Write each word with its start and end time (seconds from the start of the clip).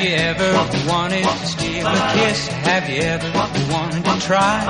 you 0.00 0.14
ever 0.14 0.52
wanted 0.88 1.24
to 1.24 1.46
steal 1.46 1.86
a 1.86 2.12
kiss? 2.14 2.48
Have 2.48 2.88
you 2.88 3.00
ever 3.02 3.30
wanted 3.72 4.04
to 4.04 4.20
try? 4.20 4.64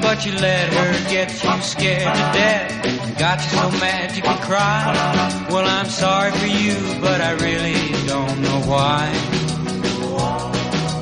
But 0.00 0.24
you 0.24 0.32
let 0.32 0.72
her 0.72 1.10
get 1.10 1.30
you 1.42 1.62
scared 1.62 2.14
to 2.14 2.26
death. 2.32 3.18
Got 3.18 3.42
you 3.42 3.50
so 3.50 3.70
mad 3.78 4.16
you 4.16 4.22
could 4.22 4.40
cry. 4.40 5.46
Well, 5.50 5.66
I'm 5.66 5.86
sorry 5.86 6.32
for 6.32 6.46
you, 6.46 6.76
but 7.00 7.20
I 7.20 7.32
really 7.32 7.80
don't 8.06 8.40
know 8.40 8.60
why. 8.72 9.12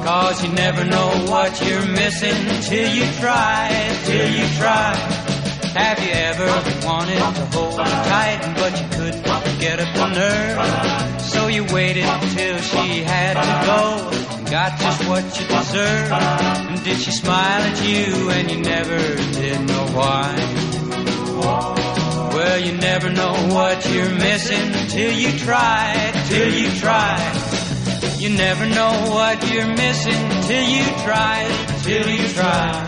Cause 0.04 0.42
you 0.44 0.52
never 0.52 0.84
know 0.84 1.08
what 1.28 1.52
you're 1.64 1.86
missing 1.86 2.40
till 2.62 2.92
you 2.92 3.06
try, 3.20 3.68
till 4.04 4.30
you 4.30 4.46
try. 4.56 4.94
Have 5.76 5.98
you 6.02 6.12
ever 6.12 6.48
wanted 6.86 7.18
to 7.18 7.44
hold 7.56 7.76
tight, 7.76 8.40
but 8.56 8.72
you 8.80 8.86
couldn't 8.96 9.60
get 9.60 9.80
up 9.80 9.94
the 9.94 10.08
nerve? 10.08 11.07
You 11.48 11.64
waited 11.72 12.04
till 12.36 12.58
she 12.58 13.02
had 13.02 13.34
to 13.34 13.66
go, 13.66 14.36
and 14.36 14.50
got 14.50 14.78
just 14.78 15.08
what 15.08 15.24
you 15.24 15.46
deserved. 15.48 16.12
And 16.12 16.84
did 16.84 17.00
she 17.00 17.10
smile 17.10 17.62
at 17.62 17.82
you, 17.88 18.30
and 18.30 18.50
you 18.50 18.60
never 18.60 18.98
did 19.32 19.60
know 19.66 19.86
why? 19.96 20.36
Well, 22.34 22.60
you 22.60 22.72
never 22.76 23.10
know 23.10 23.32
what 23.48 23.90
you're 23.90 24.14
missing 24.14 24.72
till 24.88 25.12
you 25.12 25.36
try, 25.38 26.12
till 26.28 26.52
you 26.52 26.70
try. 26.78 27.16
You 28.18 28.28
never 28.36 28.66
know 28.66 28.92
what 29.10 29.50
you're 29.50 29.74
missing 29.74 30.28
till 30.46 30.68
you 30.68 30.84
try, 31.02 31.48
till 31.82 32.08
you 32.08 32.28
try. 32.28 32.86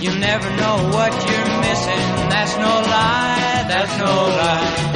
You 0.00 0.18
never 0.18 0.50
know 0.56 0.90
what 0.92 1.12
you're 1.14 1.60
missing. 1.60 2.04
That's 2.28 2.56
no 2.56 2.72
lie, 2.90 3.64
that's 3.68 3.98
no 3.98 4.12
lie. 4.26 4.87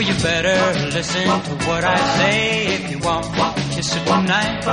You 0.00 0.14
better 0.22 0.88
listen 0.94 1.24
to 1.24 1.66
what 1.66 1.84
I 1.84 1.98
say 2.16 2.66
if 2.68 2.90
you 2.90 2.98
want 3.00 3.26
to 3.26 3.74
kiss 3.74 3.92
her 3.92 4.02
tonight. 4.02 4.64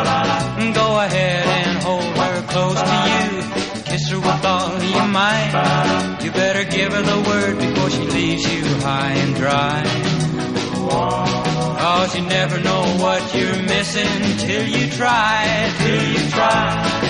Go 0.74 1.00
ahead 1.02 1.46
and 1.46 1.84
hold 1.84 2.02
her 2.02 2.42
close 2.48 2.82
to 2.82 2.98
you. 3.12 3.84
Kiss 3.84 4.10
her 4.10 4.20
with 4.20 4.46
all 4.46 4.82
your 4.82 5.08
might. 5.08 6.18
You 6.24 6.32
better 6.32 6.64
give 6.64 6.94
her 6.94 7.02
the 7.02 7.30
word 7.30 7.58
before 7.60 7.90
she 7.90 8.04
leaves 8.06 8.44
you 8.54 8.64
high 8.80 9.12
and 9.12 9.36
dry. 9.36 9.84
Cause 11.78 12.16
you 12.16 12.22
never 12.26 12.60
know 12.62 12.84
what 12.98 13.36
you're 13.36 13.64
missing 13.64 14.38
till 14.38 14.66
you 14.66 14.90
try, 14.92 15.74
till 15.78 16.04
you 16.14 16.30
try. 16.30 17.07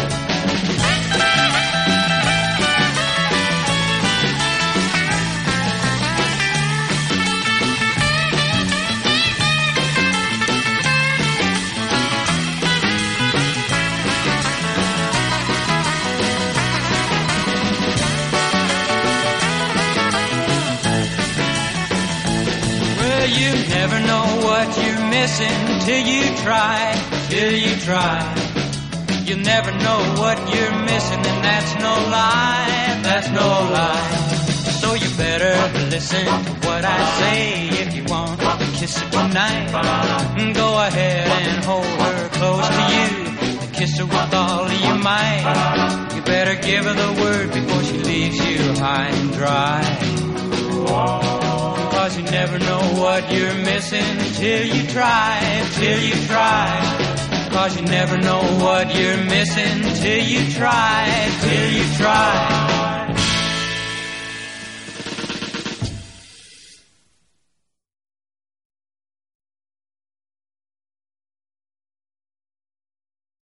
Never 23.87 24.05
know 24.05 24.25
what 24.43 24.67
you're 24.83 25.05
missing 25.09 25.59
till 25.85 26.05
you 26.05 26.23
try, 26.43 26.93
till 27.29 27.53
you 27.53 27.73
try. 27.77 28.19
You'll 29.23 29.39
never 29.39 29.71
know 29.71 29.99
what 30.19 30.37
you're 30.53 30.77
missing, 30.91 31.21
and 31.31 31.39
that's 31.43 31.73
no 31.75 31.93
lie, 32.11 32.99
that's 33.03 33.29
no 33.29 33.47
lie. 33.75 34.09
So 34.81 34.93
you 34.93 35.09
better 35.15 35.55
listen 35.89 36.25
to 36.25 36.67
what 36.67 36.83
I 36.83 36.99
say 37.19 37.69
if 37.83 37.95
you 37.95 38.03
want 38.05 38.39
to 38.41 38.65
kiss 38.77 38.99
her 38.99 39.09
tonight. 39.09 39.69
Mm, 40.37 40.53
go 40.53 40.69
ahead 40.87 41.47
and 41.47 41.63
hold 41.63 41.85
her 41.85 42.29
close 42.39 42.67
to 42.67 42.83
you, 42.93 43.59
and 43.61 43.73
kiss 43.73 43.97
her 43.99 44.05
with 44.05 44.33
all 44.33 44.65
of 44.65 44.81
your 44.81 44.95
might. 44.95 46.11
You 46.13 46.21
better 46.23 46.55
give 46.55 46.83
her 46.83 46.93
the 46.93 47.21
word 47.21 47.53
before 47.53 47.83
she 47.83 47.97
leaves 47.99 48.37
you 48.45 48.57
high 48.83 49.07
and 49.07 49.31
dry. 49.31 50.16
You 52.17 52.23
never 52.23 52.57
know 52.57 52.79
what 52.99 53.31
you're 53.31 53.53
missing 53.53 54.17
till 54.33 54.65
you 54.65 54.87
try, 54.87 55.69
till 55.73 55.99
you 55.99 56.15
try. 56.25 57.47
Cause 57.51 57.75
you 57.79 57.83
never 57.83 58.17
know 58.17 58.41
what 58.57 58.95
you're 58.95 59.23
missing 59.23 59.83
till 60.01 60.23
you 60.23 60.51
try, 60.51 61.29
till 61.41 61.71
you 61.71 61.83
try. 61.95 62.86